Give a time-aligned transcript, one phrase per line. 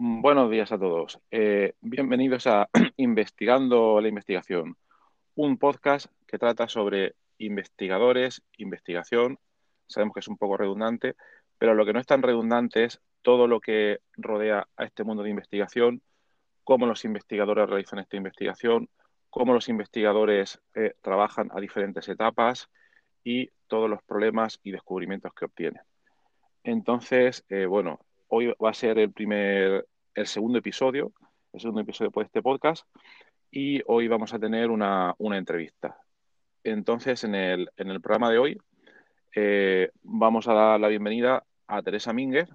[0.00, 1.18] Mm, buenos días a todos.
[1.32, 4.76] Eh, bienvenidos a Investigando la Investigación,
[5.34, 9.40] un podcast que trata sobre investigadores, investigación.
[9.88, 11.16] Sabemos que es un poco redundante,
[11.58, 15.24] pero lo que no es tan redundante es todo lo que rodea a este mundo
[15.24, 16.00] de investigación,
[16.62, 18.88] cómo los investigadores realizan esta investigación,
[19.30, 22.68] cómo los investigadores eh, trabajan a diferentes etapas
[23.24, 25.82] y todos los problemas y descubrimientos que obtienen.
[26.62, 31.12] Entonces, eh, bueno, hoy va a ser el primer, el segundo episodio,
[31.52, 32.86] el segundo episodio de este podcast,
[33.50, 35.98] y hoy vamos a tener una, entrevista.
[36.62, 38.58] Entonces, en el, en el programa de hoy
[39.34, 42.48] eh, vamos a dar la bienvenida a Teresa Mínguez,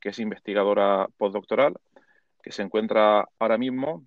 [0.00, 1.74] que es investigadora postdoctoral,
[2.42, 4.06] que se encuentra ahora mismo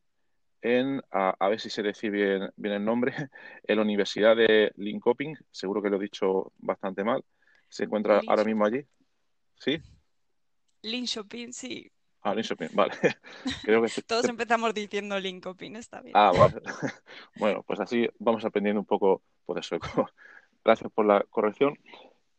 [0.61, 3.13] en, a, ver si se decide bien, el nombre,
[3.63, 7.23] en la Universidad de Linköping, seguro que lo he dicho bastante mal,
[7.67, 8.85] se encuentra ahora mismo allí.
[9.55, 9.81] ¿Sí?
[10.81, 11.91] Linköping, sí.
[12.21, 12.93] Ah, Linköping, vale.
[13.63, 16.15] Creo que Todos empezamos diciendo Linköping, está bien.
[16.15, 16.61] Ah, vale.
[17.37, 19.77] bueno, pues así vamos aprendiendo un poco por eso.
[20.63, 21.77] Gracias por la corrección.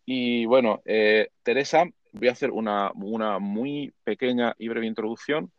[0.04, 2.92] Y bueno, eh, Teresa, voy a hacer una,
[3.38, 5.52] muy pequeña y breve introducción.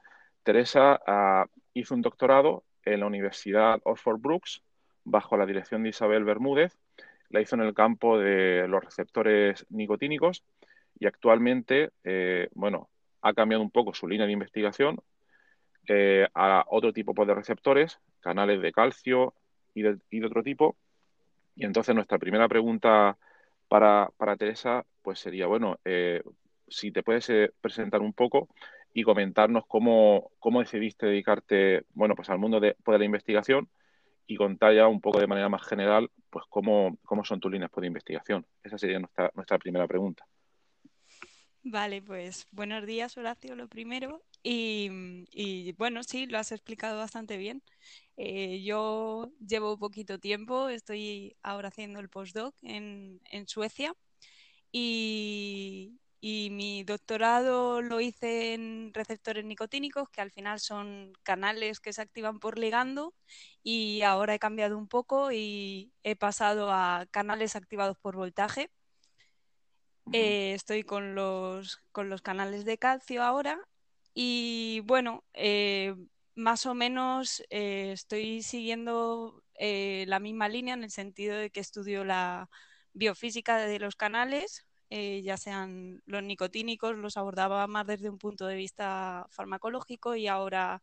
[0.43, 4.61] Teresa ah, hizo un doctorado en la Universidad Oxford Brooks
[5.03, 6.77] bajo la dirección de Isabel Bermúdez.
[7.29, 10.43] La hizo en el campo de los receptores nicotínicos
[10.99, 12.89] y actualmente, eh, bueno,
[13.21, 15.01] ha cambiado un poco su línea de investigación
[15.87, 19.33] eh, a otro tipo de receptores, canales de calcio
[19.73, 20.77] y de, otro tipo.
[21.55, 23.17] Y entonces nuestra primera pregunta
[23.67, 26.21] para, Teresa pues sería, bueno, eh,
[26.67, 28.49] si te puedes presentar un poco
[28.93, 33.69] y comentarnos cómo, cómo, decidiste dedicarte, bueno, pues al mundo de, pues, de, la investigación
[34.27, 37.71] y contar ya un poco de manera más general, pues cómo, cómo son tus líneas
[37.75, 38.45] de investigación.
[38.63, 40.25] Esa sería nuestra, nuestra primera pregunta.
[41.63, 44.23] Vale, pues buenos días, Horacio, lo primero.
[44.43, 47.63] Y, bueno, sí, lo has explicado bastante bien.
[48.17, 53.93] Eh, yo llevo poquito tiempo, estoy ahora haciendo el postdoc en, Suecia
[54.71, 61.93] y, y, mi doctorado lo hice en receptores nicotínicos, que al final son canales que
[61.93, 63.13] se activan por ligando
[63.63, 68.71] y ahora he cambiado un poco y he pasado a canales activados por voltaje
[70.11, 73.59] eh, estoy con los, con los canales de calcio ahora
[74.13, 75.95] y bueno, eh,
[76.35, 82.03] más o menos eh, estoy siguiendo la misma línea en el sentido de que estudio
[82.03, 82.49] la
[82.93, 88.55] biofísica de los canales, ya sean los nicotínicos, los abordaba más desde un punto de
[88.55, 90.81] vista farmacológico y ahora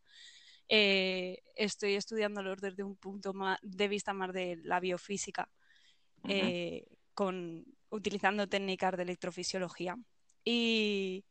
[0.69, 5.49] estoy estudiándolos desde un punto de vista más de la biofísica,
[7.13, 9.97] con utilizando técnicas de electrofisiología.
[10.45, 11.25] Y,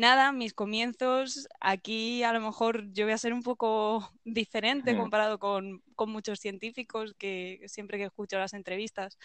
[0.00, 5.38] nada, mis comienzos aquí a lo mejor yo voy a ser un poco diferente comparado
[5.38, 9.18] con, muchos científicos que siempre que escucho las entrevistas,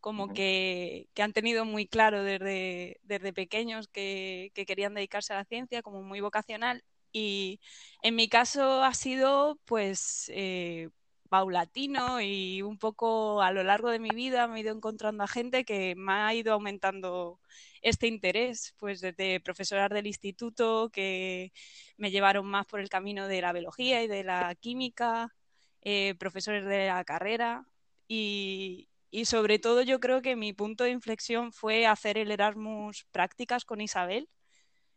[0.00, 5.82] como que, han tenido muy claro desde, desde pequeños que, querían dedicarse a la ciencia,
[5.82, 6.82] como muy vocacional.
[7.12, 7.60] Y
[8.02, 10.88] en mi caso ha sido pues eh,
[11.34, 15.26] paulatino y un poco a lo largo de mi vida me he ido encontrando a
[15.26, 17.40] gente que me ha ido aumentando
[17.82, 21.52] este interés, pues desde profesoras del instituto que
[21.96, 25.34] me llevaron más por el camino de la biología y de la química,
[25.82, 27.66] eh, profesores de la carrera
[28.06, 28.88] y,
[29.24, 33.80] sobre todo yo creo que mi punto de inflexión fue hacer el Erasmus prácticas con
[33.80, 34.28] Isabel,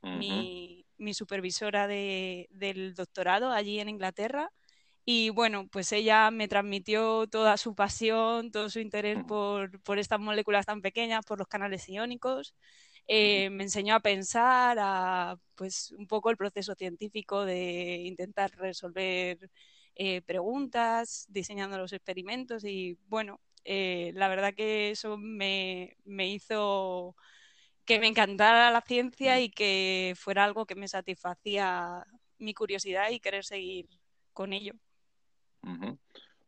[0.04, 4.52] mi, supervisora del doctorado allí en Inglaterra
[5.10, 10.20] y bueno, pues ella me transmitió toda su pasión, todo su interés por, por estas
[10.20, 12.56] moléculas tan pequeñas, por los canales iónicos.
[13.08, 19.50] Eh, me enseñó a pensar, a pues un poco el proceso científico de intentar resolver
[19.96, 27.16] eh, preguntas, diseñando los experimentos y bueno, eh, la verdad que eso me, me hizo
[27.86, 32.06] que me encantara la ciencia y que fuera algo que me satisfacía
[32.40, 33.88] mi curiosidad y querer seguir
[34.34, 34.74] con ello.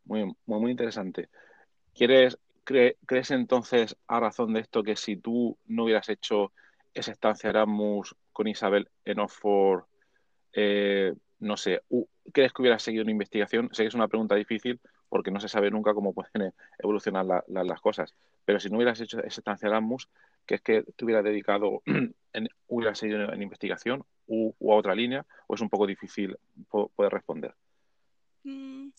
[0.04, 1.28] Muy, muy, interesante.
[1.94, 6.52] ¿Quieres, ¿Crees entonces, a razón de esto, que si tú no hubieras hecho
[6.94, 9.84] esa estancia Erasmus con Isabel en Oxford,
[10.52, 11.82] eh, no sé,
[12.32, 13.68] ¿crees que hubieras seguido una investigación?
[13.72, 17.80] Sé que es una pregunta difícil porque no se sabe nunca cómo pueden evolucionar las
[17.80, 18.14] cosas,
[18.44, 20.08] pero si no hubieras hecho esa estancia Erasmus,
[20.46, 21.82] ¿qué es que te hubieras dedicado,
[22.32, 26.36] en, hubieras seguido en investigación u, a otra línea, o es un poco difícil
[26.68, 27.54] poder responder?
[28.44, 28.90] Mm,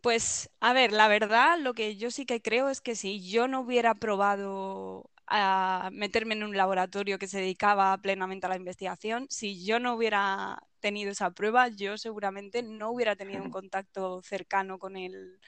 [0.00, 3.48] pues, a ver, la verdad, lo que yo sí que creo es que si yo
[3.48, 9.26] no hubiera probado a meterme en un laboratorio que se dedicaba plenamente a la investigación.
[9.28, 14.78] Si yo no hubiera tenido esa prueba, yo seguramente no hubiera tenido un contacto cercano
[14.78, 15.38] con el,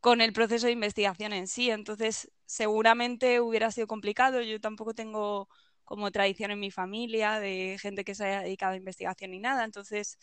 [0.00, 1.70] con el proceso de investigación en sí.
[1.70, 4.42] Entonces, seguramente hubiera sido complicado.
[4.42, 5.48] Yo tampoco tengo
[5.84, 9.64] como tradición en mi familia de gente que se haya dedicado a investigación ni nada.
[9.64, 10.18] Entonces,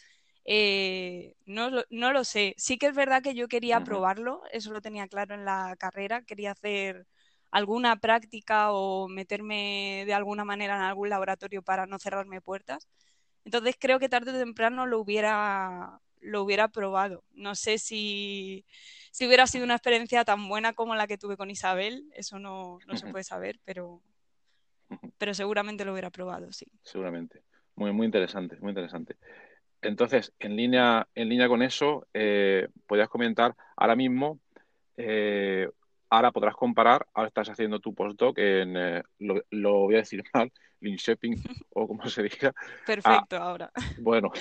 [0.46, 2.56] eh, no, no, lo sé.
[2.58, 6.24] Sí que es verdad que yo quería probarlo, eso lo tenía claro en la carrera.
[6.24, 7.06] Quería hacer
[7.52, 12.88] alguna práctica o meterme de alguna manera en algún laboratorio para no cerrarme puertas.
[13.46, 17.24] Entonces creo que tarde o temprano lo hubiera, lo hubiera probado.
[17.34, 18.66] No sé si,
[19.12, 22.80] si hubiera sido una experiencia tan buena como la que tuve con Isabel, eso no,
[22.88, 24.02] no se puede saber, pero,
[25.18, 26.66] pero seguramente lo hubiera probado, sí.
[26.84, 27.44] Seguramente.
[27.76, 29.18] Muy, muy interesante, muy interesante.
[29.82, 34.40] Entonces, en línea, en línea con eso, eh, podrías comentar ahora mismo
[34.98, 35.68] eh,
[36.12, 40.52] ahora podrás comparar, ahora estás haciendo tu postdoc en, eh, lo, voy a decir mal,
[40.82, 42.54] Linköping o como se diga.
[42.86, 43.72] Perfecto, ah, ahora.
[44.00, 44.32] Bueno,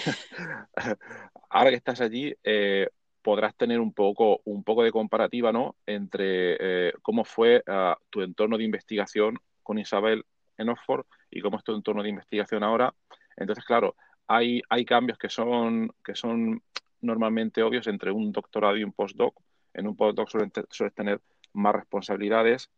[1.49, 2.89] ahora que estás allí, eh,
[3.23, 5.77] podrás tener un poco, un poco de comparativa, ¿no?
[5.87, 6.57] Entre
[6.89, 10.25] eh, cómo fue ah, tu entorno de investigación con Isabel
[10.57, 12.93] en Oxford y cómo es tu entorno de investigación ahora.
[13.37, 13.95] Entonces, claro,
[14.33, 16.63] hay, hay cambios que son, que son
[17.01, 19.35] normalmente obvios entre un doctorado y un postdoc.
[19.75, 20.29] En un postdoc
[20.71, 21.21] sueles tener
[21.53, 22.71] más responsabilidades,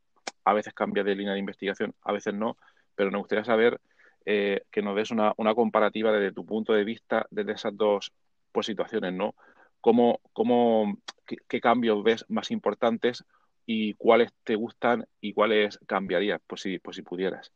[0.44, 2.56] a veces cambia de línea de investigación, a veces no,
[2.94, 3.78] pero me gustaría saber
[4.25, 8.12] eh, que nos des una, comparativa desde tu punto de vista, desde esas dos
[8.50, 9.34] pues, situaciones, ¿no?
[9.82, 10.96] ¿Cómo, cómo,
[11.26, 13.26] qué, cambios ves más importantes
[13.66, 17.52] y cuáles te gustan y cuáles cambiarías, pues si, pues si pudieras?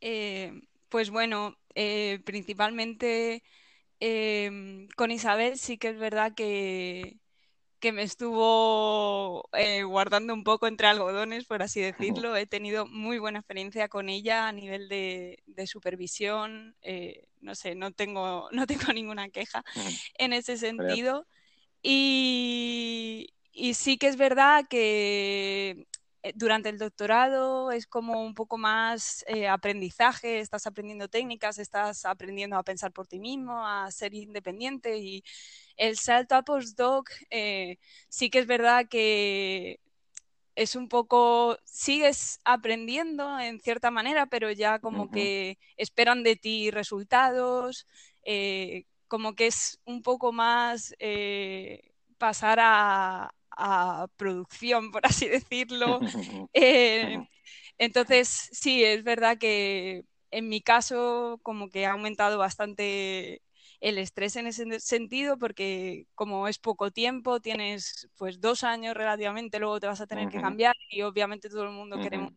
[0.00, 3.42] Eh, pues bueno, eh, principalmente
[4.96, 7.18] con Isabel sí que es verdad que,
[7.80, 12.36] que me estuvo eh, guardando un poco entre algodones, por así decirlo.
[12.36, 16.76] He tenido muy buena experiencia con ella a nivel de, supervisión.
[16.82, 19.64] Eh, no sé, no tengo, no tengo ninguna queja
[20.18, 21.26] en ese sentido.
[21.82, 25.86] Y, y sí que es verdad que
[26.34, 32.62] durante el doctorado es como un poco más aprendizaje, estás aprendiendo técnicas, estás aprendiendo a
[32.62, 35.22] pensar por ti mismo, a ser independiente y
[35.78, 37.78] el salto a postdoc eh,
[38.08, 39.80] sí que es verdad que
[40.56, 46.72] es un poco, sigues aprendiendo en cierta manera, pero ya como que esperan de ti
[46.72, 47.86] resultados,
[48.24, 53.32] eh, como que es un poco más eh, pasar a,
[54.16, 56.00] producción, por así decirlo.
[57.78, 63.42] entonces, sí, es verdad que en mi caso como que ha aumentado bastante
[63.80, 69.58] el estrés en ese sentido, porque como es poco tiempo, tienes pues dos años relativamente,
[69.58, 72.32] luego te vas a tener que cambiar y obviamente todo el mundo queremos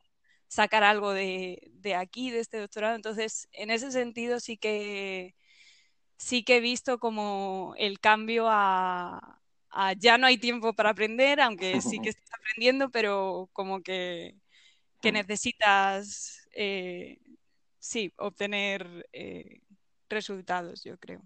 [0.47, 2.95] sacar algo de, aquí, de este doctorado.
[2.95, 5.35] Entonces, en ese sentido sí que
[6.17, 9.40] sí que he visto como el cambio a,
[9.99, 14.35] ya no hay tiempo para aprender, aunque sí que estás aprendiendo, pero como que,
[15.01, 17.17] que necesitas eh,
[17.79, 19.61] sí, obtener eh,
[20.09, 21.21] resultados, yo creo.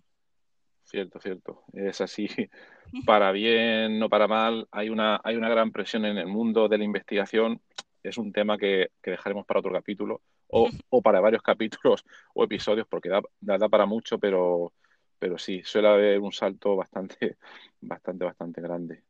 [0.85, 1.63] Cierto, cierto.
[1.73, 2.27] Es así.
[3.05, 6.77] Para bien, no para mal, hay una, hay una gran presión en el mundo de
[6.77, 7.59] la investigación.
[8.03, 10.21] Es un tema que, dejaremos para otro capítulo
[10.89, 14.71] o, para varios capítulos o episodios porque da, da, para mucho, pero,
[15.19, 17.37] pero sí, suele haber un salto bastante,
[17.81, 19.03] bastante, bastante grande.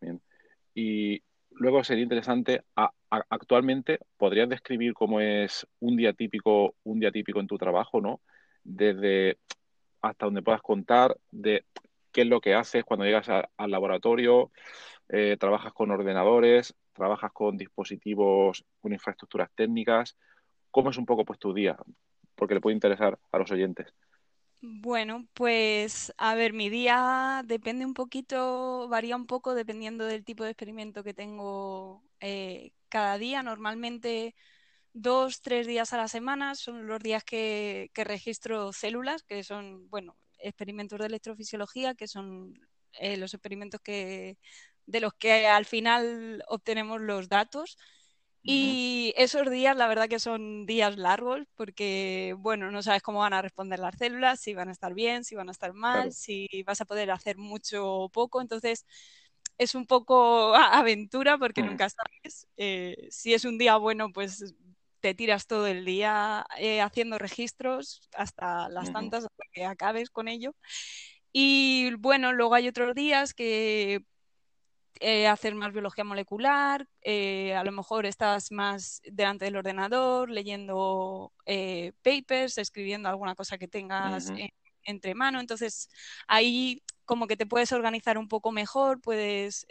[0.00, 0.20] Bien.
[0.74, 2.64] Y luego sería interesante,
[3.30, 8.20] actualmente, ¿podrías describir cómo es un día típico, un día típico en tu trabajo, ¿no?
[8.62, 9.38] Desde
[10.02, 11.64] hasta donde puedas contar de
[12.12, 14.50] qué es lo que haces cuando llegas al laboratorio,
[15.08, 20.16] eh, trabajas con ordenadores, trabajas con dispositivos, con infraestructuras técnicas.
[20.70, 21.76] ¿Cómo es un poco pues tu día?
[22.34, 23.92] Porque le puede interesar a los oyentes.
[24.60, 30.44] Bueno, pues a ver, mi día depende un poquito, varía un poco dependiendo del tipo
[30.44, 33.42] de experimento que tengo eh, cada día.
[33.42, 34.34] Normalmente
[34.92, 40.16] dos, tres días a la semana son los días que, registro células, que son, bueno,
[40.38, 42.54] experimentos de electrofisiología, que son
[42.94, 44.38] eh, los experimentos que,
[44.86, 47.78] de los que al final obtenemos los datos.
[48.46, 53.32] Y esos días, la verdad que son días largos, porque, bueno, no sabes cómo van
[53.32, 56.48] a responder las células, si van a estar bien, si van a estar mal, si
[56.64, 58.40] vas a poder hacer mucho o poco.
[58.40, 58.86] Entonces,
[59.58, 61.66] es un poco aventura porque mm.
[61.66, 62.46] nunca sabes.
[62.56, 64.54] Eh, si es un día bueno, pues
[65.00, 70.28] te tiras todo el día eh, haciendo registros hasta las tantas hasta que acabes con
[70.28, 70.54] ello.
[71.32, 74.02] Y bueno, luego hay otros días que
[75.00, 81.32] eh, hacer más biología molecular, eh, a lo mejor estás más delante del ordenador leyendo
[81.44, 84.32] eh, papers, escribiendo alguna cosa que tengas
[84.84, 85.38] entre mano.
[85.40, 85.90] Entonces
[86.26, 89.66] ahí como que te puedes organizar un poco mejor, puedes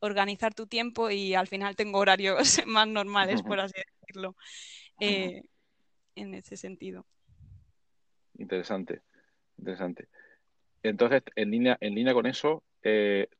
[0.00, 4.36] organizar tu tiempo y al final tengo horarios más normales, por así decirlo,
[4.98, 7.06] en ese sentido.
[8.38, 9.00] Interesante,
[9.56, 10.08] interesante.
[10.82, 12.62] Entonces, en línea, en línea con eso,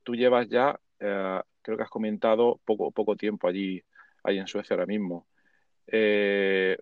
[0.02, 3.82] tú llevas ya eh, creo que has comentado poco, poco tiempo allí,
[4.22, 5.26] allí en Suecia ahora mismo.
[5.86, 6.76] Eh,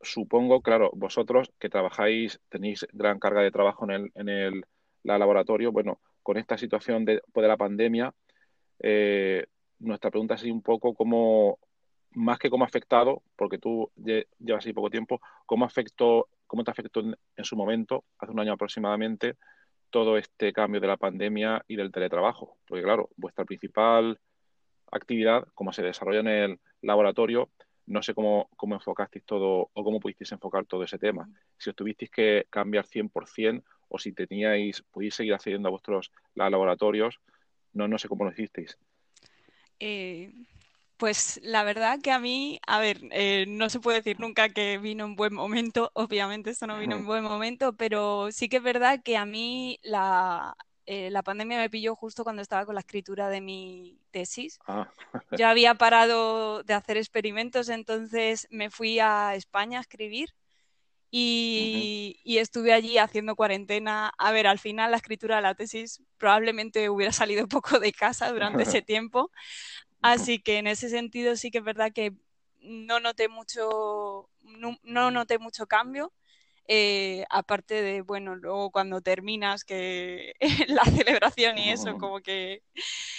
[0.00, 4.64] supongo, claro, vosotros que trabajáis, tenéis gran carga de trabajo en el, en el
[5.04, 8.14] laboratorio, bueno, con esta situación de, pues, de la pandemia,
[8.80, 9.46] eh,
[9.78, 11.58] nuestra pregunta es un poco cómo,
[12.12, 13.90] más que cómo ha afectado, porque tú
[14.38, 18.52] llevas ahí poco tiempo, cómo afectó, cómo te afectó en, su momento, hace un año
[18.52, 19.36] aproximadamente,
[19.96, 22.58] todo este cambio de la pandemia y del teletrabajo.
[22.68, 24.20] Porque claro, vuestra principal
[24.92, 27.48] actividad, como se desarrolla en el laboratorio,
[27.86, 31.26] no sé cómo, cómo enfocasteis todo o cómo pudisteis enfocar todo ese tema.
[31.56, 37.18] Si os tuvisteis que cambiar 100% o si teníais, podéis seguir accediendo a vuestros laboratorios,
[37.72, 38.76] no, no sé cómo lo hicisteis.
[39.80, 40.30] Eh,
[40.96, 44.78] pues la verdad que a mí, a ver, eh, no se puede decir nunca que
[44.78, 48.62] vino en buen momento, obviamente esto no vino en buen momento, pero sí que es
[48.62, 52.80] verdad que a mí la, eh, la pandemia me pilló justo cuando estaba con la
[52.80, 54.58] escritura de mi tesis.
[54.66, 54.90] Ah.
[55.38, 60.30] Yo había parado de hacer experimentos, entonces me fui a España a escribir
[61.10, 64.12] y, y, estuve allí haciendo cuarentena.
[64.18, 68.30] A ver, al final la escritura de la tesis probablemente hubiera salido poco de casa
[68.32, 69.30] durante ese tiempo,
[70.12, 72.12] Así que en ese sentido sí que es verdad que
[72.60, 76.12] no noté mucho, no, noté mucho cambio.
[76.68, 80.34] Eh, aparte de, bueno, luego cuando terminas, que
[80.68, 82.62] la celebración y eso como que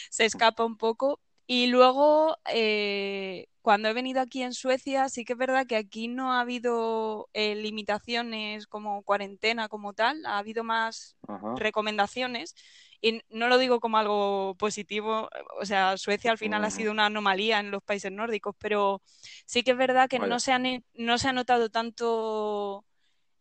[0.10, 1.20] se escapa un poco.
[1.46, 6.10] Y luego, eh, cuando he venido aquí en Suecia, sí que es verdad que aquí
[6.10, 11.18] no ha habido eh, limitaciones como cuarentena como tal, ha habido más
[11.56, 12.54] recomendaciones.
[13.02, 17.06] Y no lo digo como algo positivo, o sea, Suecia al final ha sido una
[17.06, 19.02] anomalía en los países nórdicos, pero
[19.46, 22.86] sí que es verdad que no se, no se ha notado tanto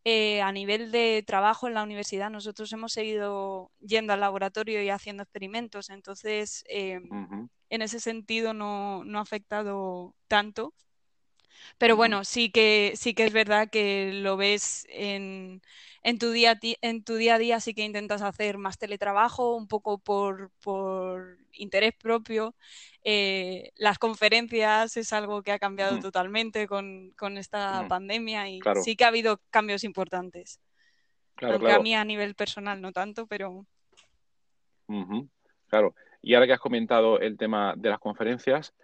[0.04, 2.30] eh, a nivel de trabajo en la universidad.
[2.30, 7.08] Nosotros hemos seguido yendo al laboratorio y haciendo experimentos, entonces em,
[7.70, 10.74] en ese sentido no, no ha afectado tanto.
[11.78, 15.62] Pero bueno, sí que, sí que es verdad que lo ves en,
[16.06, 19.66] en tu día, en tu día a día sí que intentas hacer más teletrabajo, un
[19.66, 20.52] poco por,
[21.52, 22.54] interés propio.
[23.02, 29.02] Eh, las conferencias es algo que ha cambiado totalmente con, esta pandemia y sí que
[29.02, 30.60] ha habido cambios importantes.
[31.42, 33.66] Aunque a mí a nivel personal no tanto, pero...
[35.66, 35.92] Claro.
[36.22, 38.74] Y ahora que has comentado el tema de las conferencias,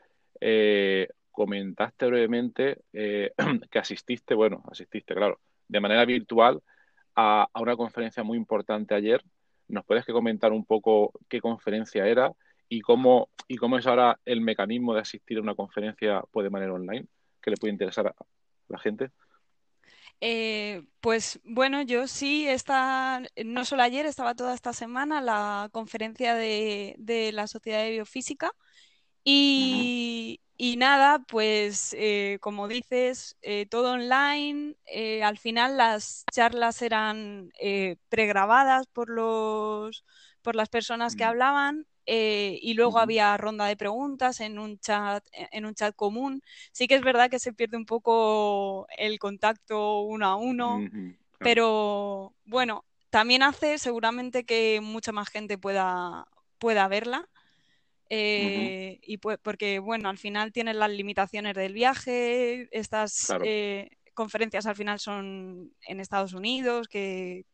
[0.40, 3.32] eh, comentaste brevemente eh,
[3.70, 6.62] que asististe, bueno, asististe, claro, de manera virtual
[7.16, 9.22] a, una conferencia muy importante ayer.
[9.68, 12.30] ¿Nos puedes que comentar un poco qué conferencia era
[12.68, 16.50] y cómo, y cómo es ahora el mecanismo de asistir a una conferencia pues, de
[16.50, 17.06] manera online
[17.40, 18.14] que le puede interesar a
[18.68, 19.10] la gente?
[20.20, 26.34] Eh, pues bueno, yo sí, está, no solo ayer, estaba toda esta semana la conferencia
[26.34, 28.52] de, de la Sociedad de Biofísica
[29.24, 34.76] y, y nada, pues eh, como dices, eh, todo online.
[34.86, 37.50] Eh, al final las charlas eran
[38.08, 40.04] pregrabadas por los
[40.40, 45.66] por las personas que hablaban y luego había ronda de preguntas en un chat en
[45.66, 46.42] un chat común.
[46.70, 50.78] Sí que es verdad que se pierde un poco el contacto uno a uno,
[51.38, 56.28] pero bueno, también hace seguramente que mucha más gente pueda
[56.58, 57.28] pueda verla.
[58.14, 64.66] Eh, y pues, porque, bueno, al final tienes las limitaciones del viaje, estas eh, conferencias
[64.66, 67.46] al final son en Estados Unidos, que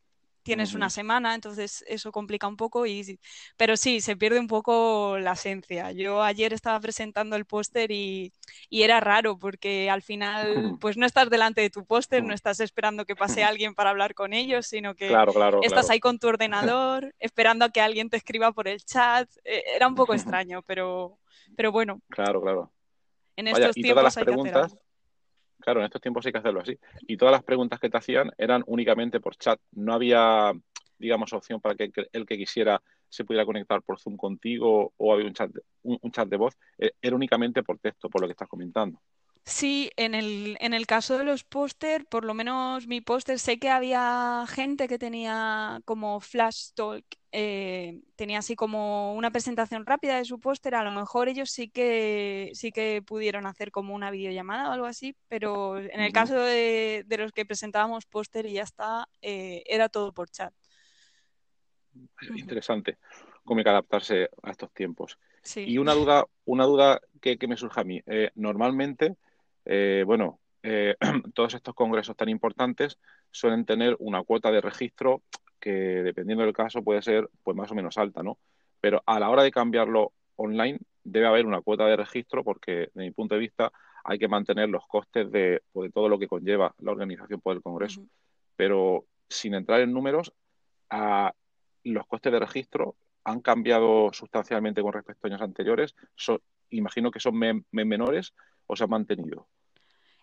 [0.49, 3.21] tienes una semana, entonces eso complica un poco, y,
[3.59, 5.93] pero sí, se pierde un poco la esencia.
[5.93, 8.33] Yo ayer estaba presentando el póster y,
[8.71, 10.38] era raro porque al final
[10.81, 14.14] pues no estás delante de tu póster, no estás esperando que pase alguien para hablar
[14.14, 15.14] con ellos, sino que
[15.62, 19.28] estás ahí con tu ordenador, esperando a que alguien te escriba por el chat.
[19.45, 21.19] E, era un poco extraño, pero,
[21.57, 22.00] pero bueno.
[22.09, 22.73] Claro, claro.
[23.37, 24.73] En estos tiempos hay preguntas...
[24.73, 24.88] que
[25.60, 26.78] Claro, en estos tiempos hay que hacerlo así.
[27.06, 29.60] Y todas las preguntas que te hacían eran únicamente por chat.
[29.72, 30.52] No había,
[30.98, 35.26] digamos, opción para que el que quisiera se pudiera conectar por Zoom contigo o había
[35.26, 35.50] un chat,
[35.82, 36.56] un, chat de voz.
[36.78, 39.00] E, era únicamente por texto, por lo que estás comentando.
[39.44, 43.58] Sí, en el, en el caso de los póster, por lo menos mi póster, sé
[43.58, 50.16] que había gente que tenía como flash talk, eh, tenía así como una presentación rápida
[50.16, 54.11] de su póster, a lo mejor ellos sí que sí que pudieron hacer como una
[54.11, 58.62] videollamada o algo así, pero en el caso de, los que presentábamos póster y ya
[58.62, 60.54] está, eh, era todo por chat.
[62.37, 62.97] Interesante
[63.44, 65.18] cómo hay que adaptarse a estos tiempos.
[65.56, 68.02] Y una duda, una duda que, que me surge a mí.
[68.06, 69.16] Eh, normalmente
[70.06, 70.40] bueno,
[71.35, 72.99] todos estos congresos tan importantes
[73.30, 75.23] suelen tener una cuota de registro
[75.60, 78.38] que dependiendo del caso puede ser pues más o menos alta, ¿no?
[78.80, 83.04] Pero a la hora de cambiarlo online debe haber una cuota de registro porque, de
[83.04, 83.72] mi punto de vista,
[84.04, 87.62] hay que mantener los costes de, pues, todo lo que conlleva la organización por el
[87.62, 88.06] Congreso.
[88.56, 90.32] Pero sin entrar en números,
[91.84, 95.94] los costes de registro han cambiado sustancialmente con respecto a años anteriores.
[96.70, 98.32] imagino que son menores
[98.66, 99.46] o se han mantenido.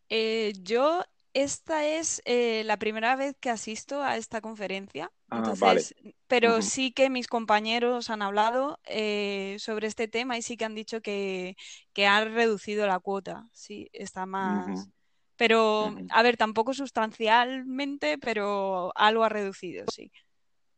[0.09, 1.03] Eh, yo,
[1.35, 5.11] esta es eh, la primera vez que asisto a esta conferencia.
[5.29, 5.81] Ah, vale.
[6.27, 10.75] pero sí que mis compañeros han hablado eh, sobre este tema y sí que han
[10.75, 11.57] dicho que,
[11.91, 13.49] que han reducido la cuota.
[13.51, 14.87] Sí, está más.
[15.35, 20.09] Pero, a ver, tampoco sustancialmente, pero algo ha reducido, sí.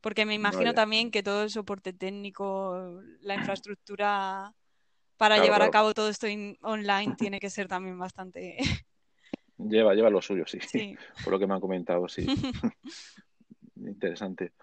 [0.02, 4.56] Porque me imagino también que todo el soporte técnico, la infraestructura
[5.18, 6.26] para llevar a cabo todo esto
[6.62, 8.58] online tiene que ser también bastante
[9.58, 10.60] Lleva, lleva lo suyo, sí,
[11.24, 12.26] por lo que me han comentado, sí.
[13.76, 14.54] Interesante.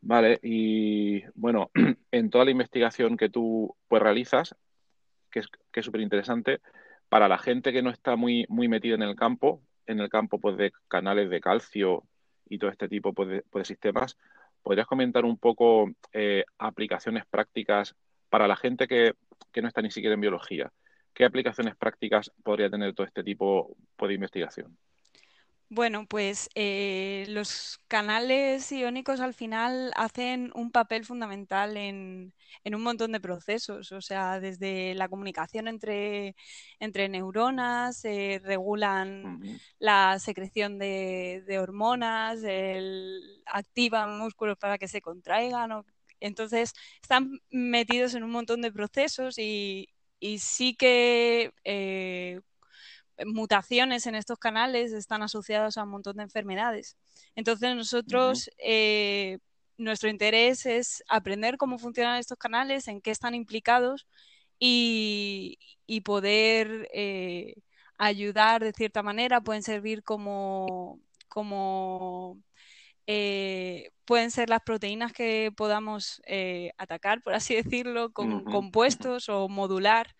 [0.00, 1.70] Vale, y bueno,
[2.10, 4.54] en toda la investigación que tú pues realizas,
[5.30, 6.60] que es que súper interesante,
[7.08, 10.38] para la gente que no está muy, muy metida en el campo, en el campo
[10.38, 12.04] pues de canales de calcio
[12.48, 14.16] y todo este tipo pues, de, pues, sistemas,
[14.62, 17.94] ¿podrías comentar un poco eh, aplicaciones prácticas
[18.28, 19.14] para la gente que,
[19.52, 20.72] que no está ni siquiera en biología?
[21.16, 24.76] ¿Qué aplicaciones prácticas podría tener todo este tipo de investigación?
[25.70, 32.34] Bueno, pues eh, los canales iónicos al final hacen un papel fundamental en,
[32.66, 36.36] un montón de procesos, o sea, desde la comunicación entre,
[36.80, 38.02] entre neuronas,
[38.42, 39.40] regulan
[39.78, 42.40] la secreción de, hormonas,
[43.46, 45.82] activan músculos para que se contraigan.
[46.20, 49.88] entonces, están metidos en un montón de procesos y,
[50.20, 52.40] y sí que eh,
[53.24, 56.96] mutaciones en estos canales están asociadas a un montón de enfermedades.
[57.34, 59.38] Entonces nosotros, eh,
[59.78, 64.06] nuestro interés es aprender cómo funcionan estos canales, en qué están implicados
[64.58, 65.58] y,
[66.04, 67.54] poder eh,
[67.98, 72.38] ayudar de cierta manera, pueden servir como, como
[73.06, 79.48] eh, pueden ser las proteínas que podamos eh, atacar, por así decirlo, con compuestos o
[79.48, 80.14] modular.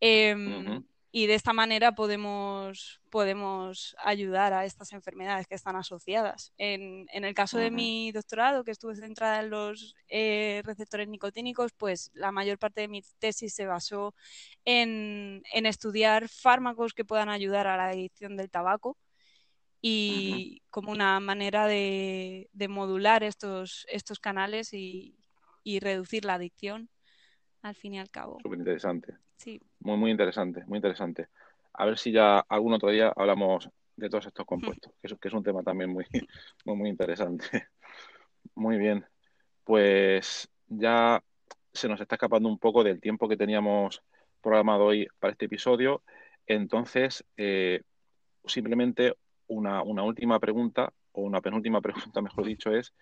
[0.00, 6.52] Em, y de esta manera podemos, podemos ayudar a estas enfermedades que están asociadas.
[6.58, 12.10] En, el caso de mi doctorado, que estuve centrada en los eh, receptores nicotínicos, pues
[12.14, 14.14] la mayor parte de mi tesis se basó
[14.64, 18.98] en, en estudiar fármacos que puedan ayudar a la adicción del tabaco
[19.86, 25.14] y como una manera de, modular estos, estos canales y,
[25.78, 26.88] reducir la adicción
[27.60, 28.38] al fin y al cabo.
[28.42, 29.14] Súper interesante.
[29.36, 29.60] Sí.
[29.80, 31.28] Muy, muy interesante, muy interesante.
[31.74, 35.28] A ver si ya algún otro día hablamos de todos estos compuestos, que, es, que
[35.28, 36.06] es un tema también muy,
[36.64, 37.44] muy, muy interesante.
[38.54, 39.04] Muy bien.
[39.64, 41.22] Pues ya
[41.72, 44.02] se nos está escapando un poco del tiempo que teníamos
[44.42, 46.02] programado hoy para este episodio.
[46.46, 47.80] Entonces, eh,
[48.44, 49.14] simplemente
[49.48, 51.80] una, última pregunta, o una penúltima
[52.12, 52.92] pregunta, mejor dicho, es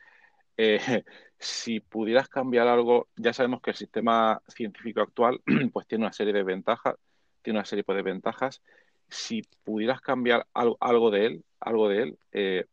[0.56, 0.78] eh,
[1.38, 5.40] si pudieras cambiar algo, ya sabemos que el sistema científico actual
[5.72, 6.96] pues tiene una serie de ventajas,
[7.42, 8.62] tiene una serie de ventajas.
[9.08, 12.64] Si pudieras cambiar algo, de él, algo de él, eh,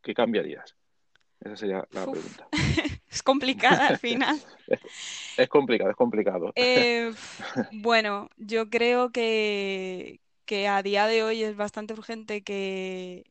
[0.00, 0.74] ¿qué cambiarías?
[1.40, 2.48] Esa sería la pregunta.
[3.10, 4.40] es complicada al final.
[5.36, 6.52] es, complicado, es complicado.
[6.56, 7.12] Eh,
[7.72, 13.24] bueno, yo creo que, que a día de hoy es bastante urgente que,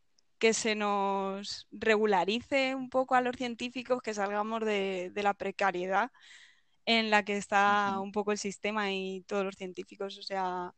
[0.54, 6.12] se nos regularice un poco a los científicos, que salgamos de, la precariedad
[6.86, 10.20] en la que está un poco el sistema y todos los científicos.
[10.20, 10.76] O sea,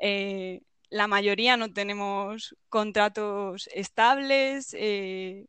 [0.00, 5.46] eh, la mayoría no tenemos contratos estables, eh,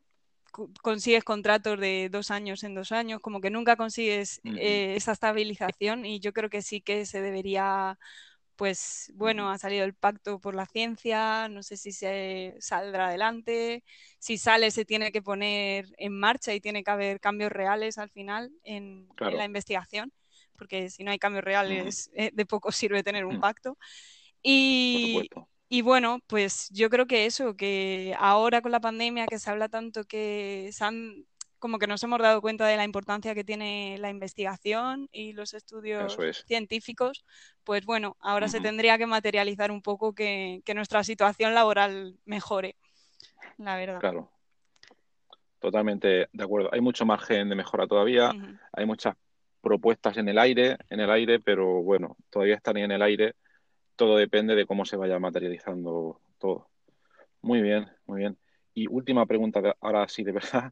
[0.81, 6.05] consigues contratos de dos años en dos años, como que nunca consigues eh, esa estabilización
[6.05, 7.97] y yo creo que sí que se debería
[8.57, 13.83] pues bueno, ha salido el pacto por la ciencia, no sé si se saldrá adelante,
[14.19, 18.09] si sale se tiene que poner en marcha y tiene que haber cambios reales al
[18.09, 20.11] final en, la investigación,
[20.57, 23.77] porque si no hay cambios reales eh, de poco sirve tener un pacto.
[24.41, 25.29] Y,
[25.69, 29.69] y bueno, pues yo creo que eso, que ahora con la pandemia que se habla
[29.69, 31.25] tanto que se han,
[31.59, 35.53] como que nos hemos dado cuenta de la importancia que tiene la investigación y los
[35.53, 37.25] estudios científicos,
[37.63, 42.75] pues bueno, ahora se tendría que materializar un poco que, nuestra situación laboral mejore,
[43.57, 43.99] la verdad.
[43.99, 44.31] Claro.
[45.59, 46.69] Totalmente de acuerdo.
[46.71, 48.31] Hay mucho margen de mejora todavía,
[48.71, 49.15] hay muchas
[49.61, 53.33] propuestas en el aire, en el aire, pero bueno, todavía están en el aire
[53.97, 56.69] todo depende de cómo se vaya materializando todo.
[57.41, 58.37] Muy bien, muy bien.
[58.73, 60.71] Y última pregunta, ahora sí, de verdad.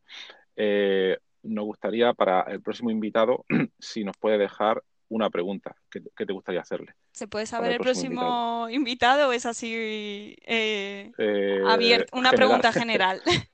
[0.56, 3.46] Eh, nos gustaría para el próximo invitado,
[3.80, 6.94] si nos puede dejar una pregunta ¿qué te gustaría hacerle.
[7.12, 9.30] ¿Se puede saber el próximo, invitado?
[9.30, 13.22] o es así eh, eh, Una pregunta general.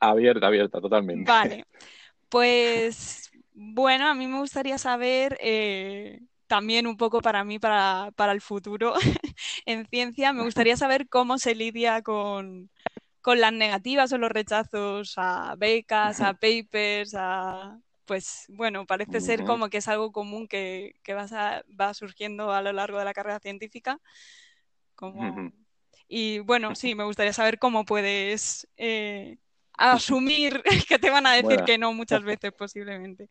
[0.00, 1.30] abierta, abierta, totalmente.
[1.30, 1.64] Vale.
[2.28, 5.38] Pues bueno, a mí me gustaría saber
[6.48, 8.92] también un poco para mí, para, para el futuro
[9.64, 10.32] en ciencia.
[10.32, 12.68] Me gustaría saber cómo se lidia con,
[13.22, 19.44] con las negativas o los rechazos a becas, a papers, a pues bueno, parece ser
[19.44, 23.38] como que es algo común que, que va surgiendo a lo largo de la carrera
[23.38, 23.98] científica.
[24.94, 25.52] Como...
[26.08, 29.38] Y bueno, sí, me gustaría saber cómo puedes eh,
[29.78, 33.28] asumir que te van a decir que no muchas veces posiblemente.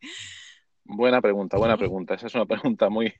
[0.84, 2.14] Buena pregunta, buena pregunta.
[2.14, 3.14] Esa es una pregunta muy,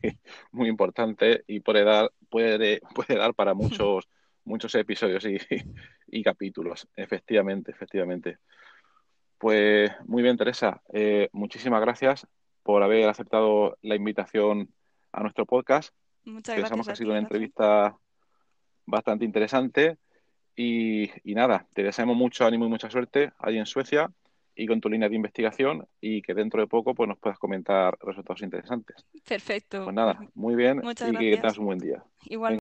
[0.50, 4.08] muy importante y puede dar, puede, puede dar para muchos,
[4.44, 5.38] muchos episodios y,
[6.06, 6.88] y capítulos.
[6.96, 8.38] Efectivamente, efectivamente.
[9.38, 10.80] Pues muy bien, Teresa.
[10.92, 12.26] Eh, muchísimas gracias
[12.62, 14.68] por haber aceptado la invitación
[15.10, 15.92] a nuestro podcast.
[16.24, 16.70] Muchas gracias.
[16.70, 17.96] Pensamos que ha sido una entrevista
[18.86, 19.98] bastante interesante.
[20.54, 24.12] Y, y, nada, te deseamos mucho ánimo y mucha suerte allí en Suecia
[24.54, 27.96] y con tu línea de investigación y que dentro de poco pues nos puedas comentar
[28.00, 29.04] resultados interesantes.
[29.26, 29.84] Perfecto.
[29.84, 32.04] Pues nada, muy bien y que tengas un buen día.
[32.26, 32.50] Igual.